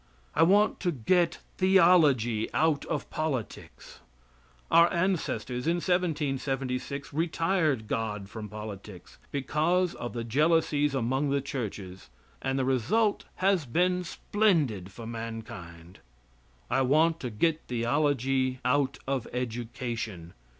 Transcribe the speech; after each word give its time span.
I 0.33 0.41
want 0.41 0.79
to 0.79 0.91
get 0.91 1.37
theology 1.59 2.51
out 2.55 2.85
of 2.85 3.07
politics. 3.11 3.99
Our 4.71 4.91
ancestors 4.91 5.67
in 5.67 5.75
1776 5.75 7.13
retired 7.13 7.85
God 7.87 8.27
from 8.27 8.49
politics, 8.49 9.19
because 9.29 9.93
of 9.93 10.13
the 10.13 10.23
jealousies 10.23 10.95
among 10.95 11.29
the 11.29 11.39
churches, 11.39 12.09
and 12.41 12.57
the 12.57 12.65
result 12.65 13.25
has 13.45 13.67
been 13.67 14.03
splendid 14.03 14.91
for 14.91 15.05
mankind. 15.05 15.99
I 16.67 16.81
want 16.81 17.19
to 17.19 17.29
get 17.29 17.61
theology 17.67 18.59
out 18.65 18.97
of 19.07 19.27
education. 19.31 20.33